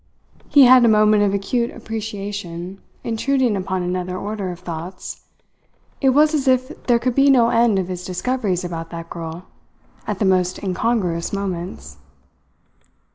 He 0.49 0.63
had 0.63 0.83
a 0.83 0.87
moment 0.87 1.21
of 1.21 1.31
acute 1.31 1.69
appreciation 1.69 2.81
intruding 3.03 3.55
upon 3.55 3.83
another 3.83 4.17
order 4.17 4.49
of 4.51 4.61
thoughts. 4.61 5.25
It 6.01 6.09
was 6.09 6.33
as 6.33 6.47
if 6.47 6.69
there 6.87 6.97
could 6.97 7.13
be 7.13 7.29
no 7.29 7.49
end 7.49 7.77
of 7.77 7.87
his 7.87 8.03
discoveries 8.03 8.63
about 8.65 8.89
that 8.89 9.11
girl, 9.11 9.45
at 10.07 10.17
the 10.17 10.25
most 10.25 10.63
incongruous 10.63 11.31
moments. 11.31 11.97